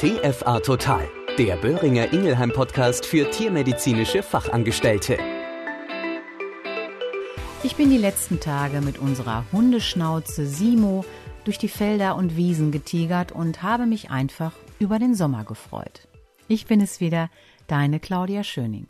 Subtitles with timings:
[0.00, 1.06] TFA Total,
[1.36, 5.18] der Böhringer Ingelheim Podcast für tiermedizinische Fachangestellte.
[7.62, 11.04] Ich bin die letzten Tage mit unserer Hundeschnauze Simo
[11.44, 16.08] durch die Felder und Wiesen getigert und habe mich einfach über den Sommer gefreut.
[16.48, 17.28] Ich bin es wieder,
[17.66, 18.86] deine Claudia Schöning.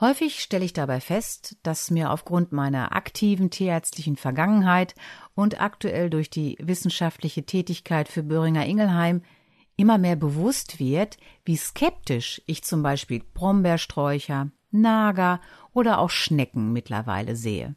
[0.00, 4.96] Häufig stelle ich dabei fest, dass mir aufgrund meiner aktiven tierärztlichen Vergangenheit
[5.36, 9.22] und aktuell durch die wissenschaftliche Tätigkeit für Böhringer Ingelheim
[9.78, 15.40] immer mehr bewusst wird, wie skeptisch ich zum Beispiel Brombeersträucher, Nager
[15.72, 17.74] oder auch Schnecken mittlerweile sehe.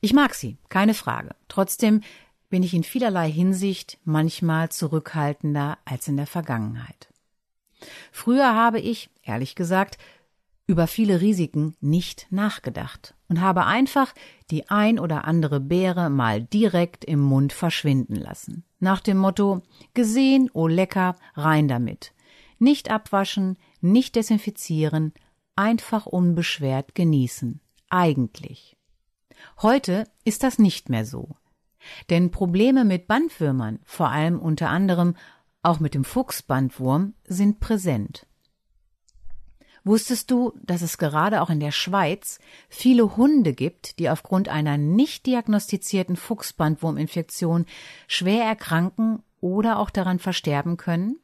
[0.00, 1.34] Ich mag sie, keine Frage.
[1.48, 2.02] Trotzdem
[2.50, 7.08] bin ich in vielerlei Hinsicht manchmal zurückhaltender als in der Vergangenheit.
[8.12, 9.98] Früher habe ich, ehrlich gesagt,
[10.66, 14.14] über viele Risiken nicht nachgedacht und habe einfach
[14.50, 18.64] die ein oder andere Beere mal direkt im Mund verschwinden lassen.
[18.80, 22.12] Nach dem Motto gesehen, oh lecker, rein damit.
[22.58, 25.12] Nicht abwaschen, nicht desinfizieren,
[25.56, 27.60] einfach unbeschwert genießen.
[27.90, 28.76] Eigentlich.
[29.60, 31.36] Heute ist das nicht mehr so.
[32.08, 35.14] Denn Probleme mit Bandwürmern, vor allem unter anderem
[35.62, 38.26] auch mit dem Fuchsbandwurm, sind präsent.
[39.84, 42.38] Wusstest du, dass es gerade auch in der Schweiz
[42.70, 47.66] viele Hunde gibt, die aufgrund einer nicht diagnostizierten Fuchsbandwurminfektion
[48.08, 51.18] schwer erkranken oder auch daran versterben können?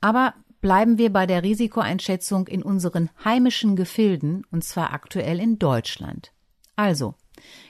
[0.00, 6.32] Aber bleiben wir bei der Risikoeinschätzung in unseren heimischen Gefilden, und zwar aktuell in Deutschland.
[6.76, 7.14] Also,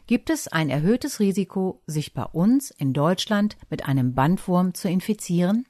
[0.07, 5.67] gibt es ein erhöhtes Risiko, sich bei uns in Deutschland mit einem Bandwurm zu infizieren?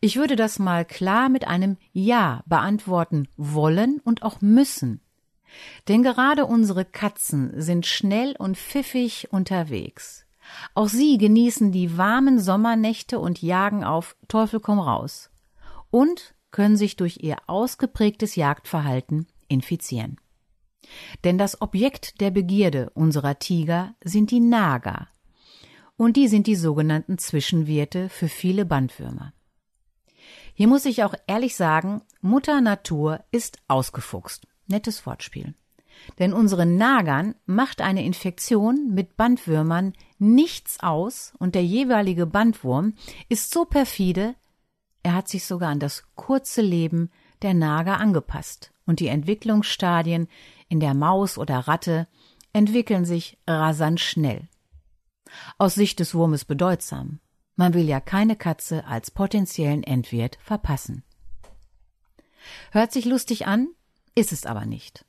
[0.00, 5.00] Ich würde das mal klar mit einem Ja beantworten wollen und auch müssen.
[5.88, 10.26] Denn gerade unsere Katzen sind schnell und pfiffig unterwegs.
[10.74, 15.30] Auch sie genießen die warmen Sommernächte und jagen auf Teufel komm raus.
[15.90, 20.18] Und können sich durch ihr ausgeprägtes Jagdverhalten infizieren.
[21.24, 25.08] Denn das Objekt der Begierde unserer Tiger sind die Nager.
[25.96, 29.32] Und die sind die sogenannten Zwischenwirte für viele Bandwürmer.
[30.58, 34.46] Hier muss ich auch ehrlich sagen, Mutter Natur ist ausgefuchst.
[34.66, 35.54] Nettes Wortspiel.
[36.18, 42.94] Denn unseren Nagern macht eine Infektion mit Bandwürmern nichts aus und der jeweilige Bandwurm
[43.28, 44.34] ist so perfide,
[45.02, 47.10] er hat sich sogar an das kurze Leben
[47.42, 50.26] der Nager angepasst und die Entwicklungsstadien
[50.68, 52.08] in der Maus oder Ratte
[52.54, 54.48] entwickeln sich rasant schnell.
[55.58, 57.20] Aus Sicht des Wurmes bedeutsam.
[57.56, 61.02] Man will ja keine Katze als potenziellen Endwirt verpassen.
[62.70, 63.68] Hört sich lustig an,
[64.14, 65.04] ist es aber nicht.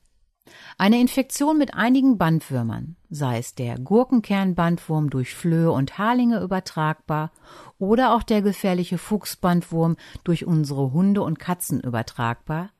[0.77, 7.31] Eine Infektion mit einigen Bandwürmern, sei es der Gurkenkernbandwurm durch Flöhe und Harlinge übertragbar
[7.79, 12.71] oder auch der gefährliche Fuchsbandwurm durch unsere Hunde und Katzen übertragbar,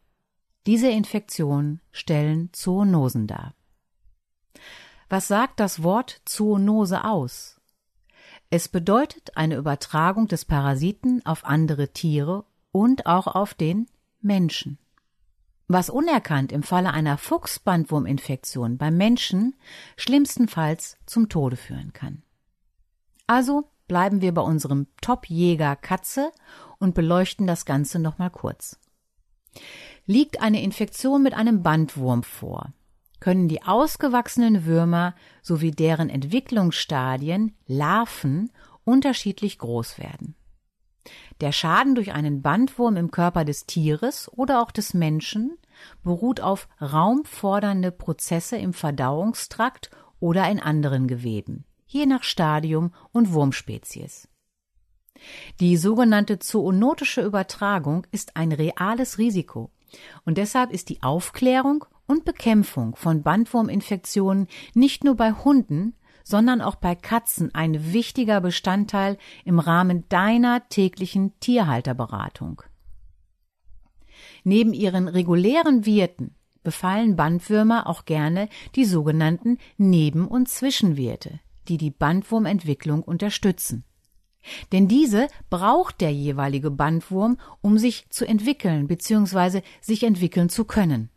[0.66, 3.54] diese Infektionen stellen Zoonosen dar.
[5.10, 7.57] Was sagt das Wort Zoonose aus?
[8.50, 13.88] Es bedeutet eine Übertragung des Parasiten auf andere Tiere und auch auf den
[14.22, 14.78] Menschen.
[15.68, 19.56] Was unerkannt im Falle einer Fuchsbandwurminfektion beim Menschen
[19.98, 22.24] schlimmstenfalls zum Tode führen kann.
[23.26, 26.32] Also bleiben wir bei unserem Top-Jäger Katze
[26.80, 28.80] und beleuchten das Ganze nochmal kurz.
[30.06, 32.72] Liegt eine Infektion mit einem Bandwurm vor,
[33.20, 38.52] können die ausgewachsenen Würmer sowie deren Entwicklungsstadien, Larven,
[38.84, 40.36] unterschiedlich groß werden.
[41.42, 45.58] Der Schaden durch einen Bandwurm im Körper des Tieres oder auch des Menschen
[46.04, 54.28] beruht auf raumfordernde Prozesse im Verdauungstrakt oder in anderen Geweben, je nach Stadium und Wurmspezies.
[55.60, 59.72] Die sogenannte zoonotische Übertragung ist ein reales Risiko
[60.26, 66.76] und deshalb ist die Aufklärung und Bekämpfung von Bandwurminfektionen nicht nur bei Hunden, sondern auch
[66.76, 72.62] bei Katzen ein wichtiger Bestandteil im Rahmen deiner täglichen Tierhalterberatung.
[74.44, 81.92] Neben ihren regulären Wirten befallen Bandwürmer auch gerne die sogenannten Neben- und Zwischenwirte, die die
[81.92, 83.86] Bandwurmentwicklung unterstützen.
[84.72, 89.62] Denn diese braucht der jeweilige Bandwurm, um sich zu entwickeln bzw.
[89.82, 91.10] sich entwickeln zu können.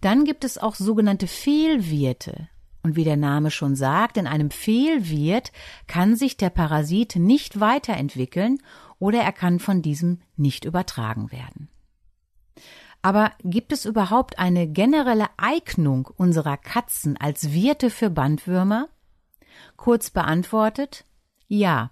[0.00, 2.48] Dann gibt es auch sogenannte Fehlwirte.
[2.82, 5.52] Und wie der Name schon sagt, in einem Fehlwirt
[5.86, 8.58] kann sich der Parasit nicht weiterentwickeln
[8.98, 11.68] oder er kann von diesem nicht übertragen werden.
[13.02, 18.88] Aber gibt es überhaupt eine generelle Eignung unserer Katzen als Wirte für Bandwürmer?
[19.76, 21.06] Kurz beantwortet,
[21.48, 21.90] ja.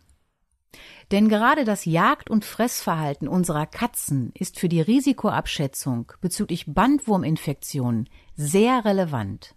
[1.10, 8.84] Denn gerade das Jagd- und Fressverhalten unserer Katzen ist für die Risikoabschätzung bezüglich Bandwurminfektionen sehr
[8.84, 9.54] relevant.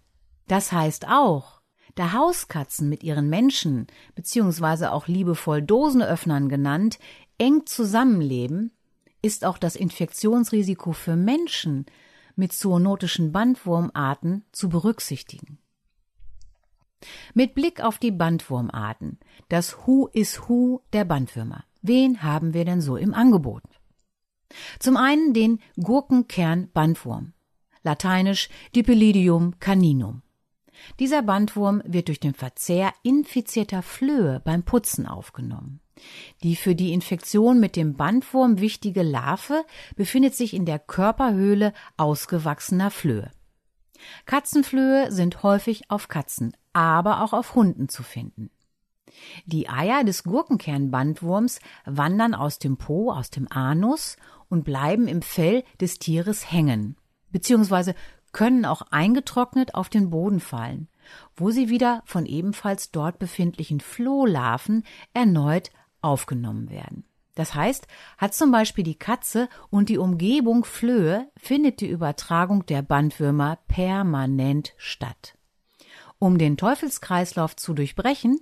[0.48, 1.60] Das heißt auch,
[1.94, 6.98] da Hauskatzen mit ihren Menschen beziehungsweise auch liebevoll Dosenöffnern genannt
[7.36, 8.72] eng zusammenleben,
[9.20, 11.84] ist auch das Infektionsrisiko für Menschen
[12.34, 15.58] mit zoonotischen Bandwurmarten zu berücksichtigen.
[17.34, 19.18] Mit Blick auf die Bandwurmarten,
[19.48, 21.64] das Who is Who der Bandwürmer.
[21.82, 23.62] Wen haben wir denn so im Angebot?
[24.78, 27.32] Zum einen den Gurkenkern-Bandwurm,
[27.82, 30.22] lateinisch Dipylidium caninum.
[30.98, 35.80] Dieser Bandwurm wird durch den Verzehr infizierter Flöhe beim Putzen aufgenommen.
[36.42, 39.64] Die für die Infektion mit dem Bandwurm wichtige Larve
[39.94, 43.30] befindet sich in der Körperhöhle ausgewachsener Flöhe.
[44.26, 48.50] Katzenflöhe sind häufig auf Katzen, aber auch auf Hunden zu finden.
[49.44, 54.16] Die Eier des Gurkenkernbandwurms wandern aus dem Po, aus dem Anus
[54.48, 56.96] und bleiben im Fell des Tieres hängen,
[57.30, 57.94] beziehungsweise
[58.32, 60.88] können auch eingetrocknet auf den Boden fallen,
[61.36, 65.70] wo sie wieder von ebenfalls dort befindlichen Flohlarven erneut
[66.00, 67.04] aufgenommen werden.
[67.34, 67.86] Das heißt,
[68.18, 74.74] hat zum Beispiel die Katze und die Umgebung Flöhe, findet die Übertragung der Bandwürmer permanent
[74.76, 75.36] statt.
[76.18, 78.38] Um den Teufelskreislauf zu durchbrechen,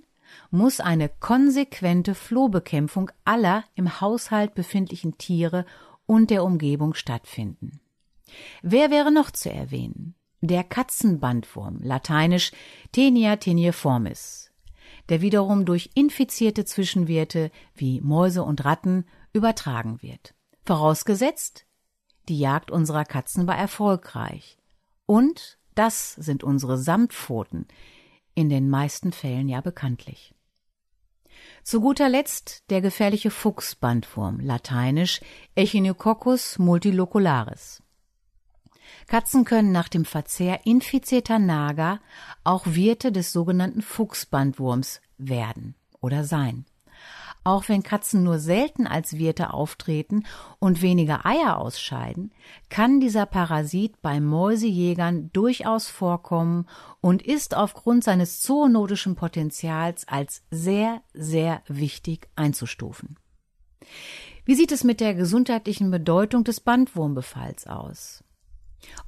[0.49, 5.65] muss eine konsequente Flohbekämpfung aller im Haushalt befindlichen Tiere
[6.05, 7.79] und der Umgebung stattfinden.
[8.61, 10.15] Wer wäre noch zu erwähnen?
[10.41, 12.51] Der Katzenbandwurm, lateinisch
[12.91, 14.50] Tenia teniformis,
[15.11, 20.33] der wiederum durch infizierte Zwischenwirte wie Mäuse und Ratten übertragen wird.
[20.63, 21.65] Vorausgesetzt,
[22.29, 24.57] die Jagd unserer Katzen war erfolgreich.
[25.05, 27.67] Und das sind unsere Samtpfoten,
[28.35, 30.33] in den meisten Fällen ja bekanntlich.
[31.61, 35.19] Zu guter Letzt der gefährliche Fuchsbandwurm, lateinisch
[35.55, 37.83] Echinococcus multilocularis.
[39.07, 41.99] Katzen können nach dem Verzehr infizierter Nager
[42.43, 46.65] auch Wirte des sogenannten Fuchsbandwurms werden oder sein.
[47.43, 50.25] Auch wenn Katzen nur selten als Wirte auftreten
[50.59, 52.31] und weniger Eier ausscheiden,
[52.69, 56.67] kann dieser Parasit bei Mäusejägern durchaus vorkommen
[56.99, 63.17] und ist aufgrund seines zoonotischen Potenzials als sehr, sehr wichtig einzustufen.
[64.45, 68.23] Wie sieht es mit der gesundheitlichen Bedeutung des Bandwurmbefalls aus?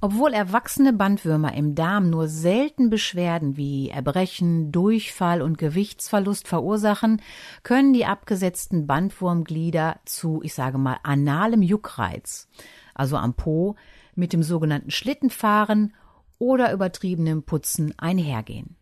[0.01, 7.21] Obwohl erwachsene Bandwürmer im Darm nur selten Beschwerden wie Erbrechen, Durchfall und Gewichtsverlust verursachen,
[7.63, 12.49] können die abgesetzten Bandwurmglieder zu, ich sage mal, analem Juckreiz,
[12.93, 13.75] also am Po,
[14.15, 15.93] mit dem sogenannten Schlittenfahren
[16.37, 18.75] oder übertriebenem Putzen einhergehen.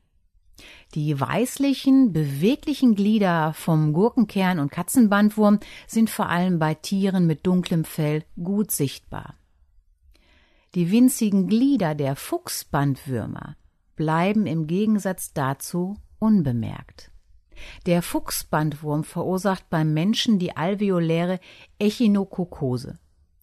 [0.94, 7.86] Die weißlichen, beweglichen Glieder vom Gurkenkern und Katzenbandwurm sind vor allem bei Tieren mit dunklem
[7.86, 9.36] Fell gut sichtbar.
[10.74, 13.58] Die winzigen Glieder der Fuchsbandwürmer
[13.98, 17.12] bleiben im Gegensatz dazu unbemerkt.
[17.86, 21.40] Der Fuchsbandwurm verursacht beim Menschen die alveoläre
[21.78, 22.98] Echinokokose,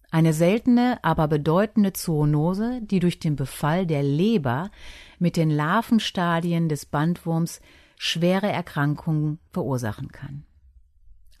[0.09, 4.71] eine seltene, aber bedeutende Zoonose, die durch den Befall der Leber
[5.19, 7.61] mit den Larvenstadien des Bandwurms
[7.95, 10.45] schwere Erkrankungen verursachen kann.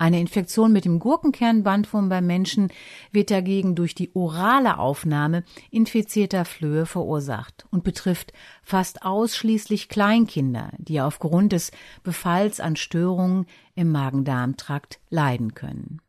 [0.01, 2.71] Eine Infektion mit dem Gurkenkernbandwurm beim Menschen
[3.11, 8.31] wird dagegen durch die orale Aufnahme infizierter Flöhe verursacht und betrifft
[8.63, 16.01] fast ausschließlich Kleinkinder, die aufgrund des Befalls an Störungen im Magen-Darm-Trakt leiden können.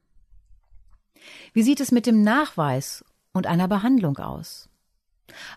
[1.52, 4.68] Wie sieht es mit dem Nachweis und einer Behandlung aus?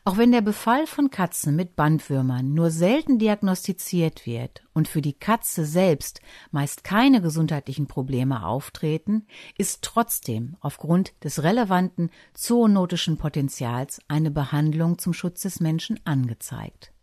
[0.06, 5.14] Auch wenn der Befall von Katzen mit Bandwürmern nur selten diagnostiziert wird und für die
[5.14, 9.26] Katze selbst meist keine gesundheitlichen Probleme auftreten,
[9.58, 16.94] ist trotzdem aufgrund des relevanten zoonotischen Potenzials eine Behandlung zum Schutz des Menschen angezeigt.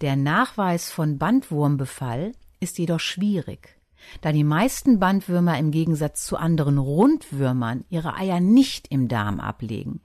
[0.00, 3.75] Der Nachweis von Bandwurmbefall ist jedoch schwierig
[4.20, 10.00] da die meisten Bandwürmer im Gegensatz zu anderen Rundwürmern ihre Eier nicht im Darm ablegen,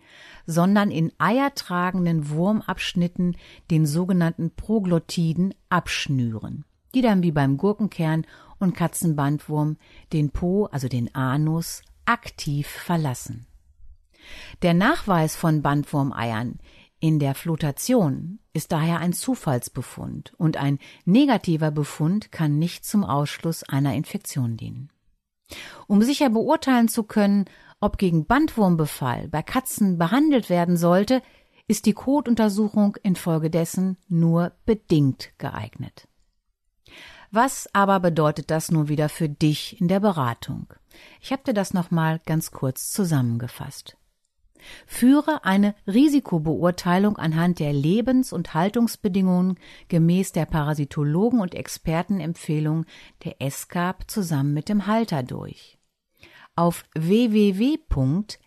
[0.45, 3.37] sondern in eiertragenden Wurmabschnitten,
[3.69, 8.25] den sogenannten Proglottiden, abschnüren, die dann wie beim Gurkenkern
[8.59, 9.77] und Katzenbandwurm
[10.13, 13.47] den Po, also den Anus, aktiv verlassen.
[14.61, 16.59] Der Nachweis von Bandwurmeiern
[17.01, 23.63] in der Flotation ist daher ein Zufallsbefund und ein negativer Befund kann nicht zum Ausschluss
[23.63, 24.89] einer Infektion dienen.
[25.87, 27.45] Um sicher beurteilen zu können,
[27.81, 31.23] ob gegen Bandwurmbefall bei Katzen behandelt werden sollte,
[31.67, 36.07] ist die Kotuntersuchung infolgedessen nur bedingt geeignet.
[37.31, 40.71] Was aber bedeutet das nun wieder für dich in der Beratung?
[41.19, 43.97] Ich habe dir das nochmal ganz kurz zusammengefasst.
[44.85, 52.85] Führe eine Risikobeurteilung anhand der Lebens- und Haltungsbedingungen gemäß der Parasitologen und Expertenempfehlung
[53.23, 55.77] der ESCAP zusammen mit dem Halter durch.
[56.55, 58.41] Auf www.escap.de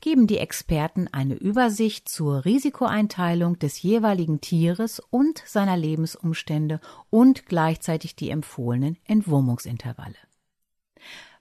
[0.00, 8.16] geben die Experten eine Übersicht zur Risikoeinteilung des jeweiligen Tieres und seiner Lebensumstände und gleichzeitig
[8.16, 10.16] die empfohlenen Entwurmungsintervalle.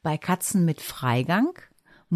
[0.03, 1.57] Bei Katzen mit Freigang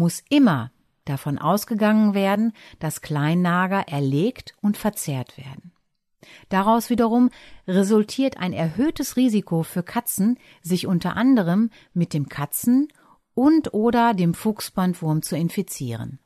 [0.00, 0.72] muss immer
[1.04, 5.72] davon ausgegangen werden, dass Kleinnager erlegt und verzehrt werden.
[6.48, 7.28] Daraus wiederum
[7.68, 12.88] resultiert ein erhöhtes Risiko für Katzen, sich unter anderem mit dem Katzen-
[13.34, 16.18] und oder dem Fuchsbandwurm zu infizieren.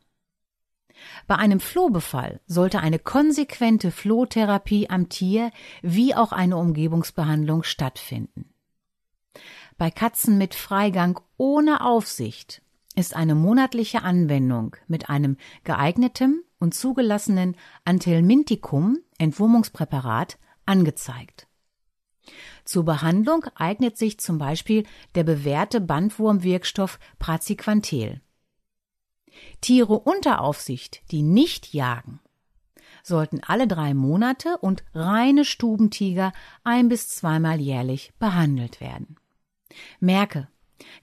[1.27, 5.51] Bei einem Flohbefall sollte eine konsequente Flohtherapie am Tier
[5.83, 8.55] wie auch eine Umgebungsbehandlung stattfinden.
[9.77, 12.63] Bei Katzen mit Freigang ohne Aufsicht
[12.95, 21.47] ist eine monatliche Anwendung mit einem geeigneten und zugelassenen Antelmintikum Entwurmungspräparat angezeigt.
[22.65, 24.85] Zur Behandlung eignet sich zum Beispiel
[25.15, 28.23] der bewährte Bandwurmwirkstoff Praziquantel.
[29.61, 32.21] Tiere unter Aufsicht, die nicht jagen,
[33.03, 36.33] sollten alle drei Monate und reine Stubentiger
[36.63, 39.17] ein bis zweimal jährlich behandelt werden.
[40.01, 40.49] Merke,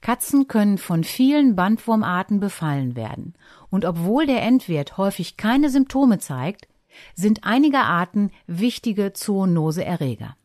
[0.02, 3.34] Katzen können von vielen Bandwurmarten befallen werden,
[3.70, 6.68] und obwohl der Endwert häufig keine Symptome zeigt,
[7.16, 10.36] sind einige Arten wichtige Zoonoseerreger.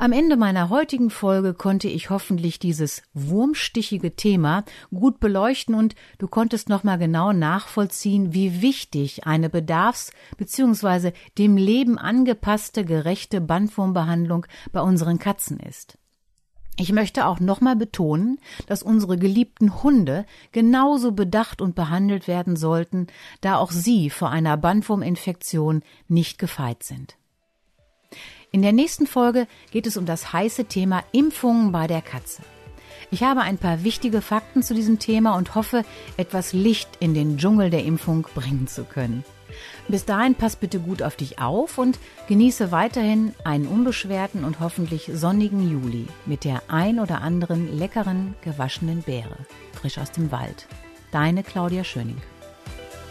[0.00, 6.26] Am Ende meiner heutigen Folge konnte ich hoffentlich dieses wurmstichige Thema gut beleuchten und du
[6.26, 11.12] konntest nochmal genau nachvollziehen, wie wichtig eine bedarfs- bzw.
[11.36, 15.98] dem Leben angepasste gerechte Bandwurmbehandlung bei unseren Katzen ist.
[16.80, 23.08] Ich möchte auch nochmal betonen, dass unsere geliebten Hunde genauso bedacht und behandelt werden sollten,
[23.42, 27.18] da auch sie vor einer Bandwurminfektion nicht gefeit sind.
[28.50, 32.40] In der nächsten Folge geht es um das heiße Thema Impfungen bei der Katze.
[33.10, 35.84] Ich habe ein paar wichtige Fakten zu diesem Thema und hoffe,
[36.16, 39.22] etwas Licht in den Dschungel der Impfung bringen zu können.
[39.88, 45.10] Bis dahin pass bitte gut auf dich auf und genieße weiterhin einen unbeschwerten und hoffentlich
[45.12, 49.36] sonnigen Juli mit der ein oder anderen leckeren gewaschenen Beere,
[49.72, 50.66] frisch aus dem Wald.
[51.12, 52.20] Deine Claudia Schöning.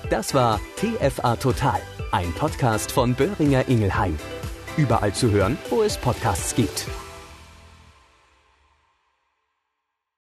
[0.10, 1.79] Das war TFA Total,
[2.12, 4.17] ein Podcast von Böhringer Ingelheim.
[4.77, 6.88] Überall zu hören, wo es Podcasts gibt.